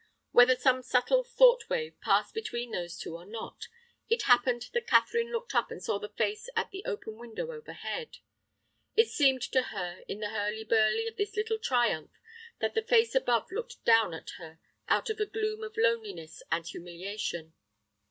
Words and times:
Whether 0.31 0.55
some 0.55 0.81
subtle 0.81 1.23
thought 1.23 1.69
wave 1.69 2.01
passed 2.01 2.33
between 2.33 2.71
those 2.71 2.97
two 2.97 3.15
or 3.15 3.23
not, 3.23 3.67
it 4.09 4.23
happened 4.23 4.67
that 4.73 4.87
Catherine 4.87 5.31
looked 5.31 5.53
up 5.53 5.69
and 5.69 5.79
saw 5.83 5.99
the 5.99 6.09
face 6.09 6.49
at 6.55 6.71
the 6.71 6.83
open 6.85 7.19
window 7.19 7.51
overhead. 7.51 8.17
It 8.95 9.09
seemed 9.09 9.43
to 9.43 9.61
her 9.61 10.03
in 10.07 10.19
the 10.19 10.29
hurly 10.31 10.63
burly 10.63 11.07
of 11.07 11.17
this 11.17 11.35
little 11.35 11.59
triumph, 11.59 12.17
that 12.59 12.73
the 12.73 12.81
face 12.81 13.13
above 13.13 13.51
looked 13.51 13.85
down 13.85 14.15
at 14.15 14.31
her 14.39 14.59
out 14.87 15.11
of 15.11 15.19
a 15.19 15.27
gloom 15.27 15.63
of 15.63 15.77
loneliness 15.77 16.41
and 16.51 16.65
humiliation. 16.65 17.53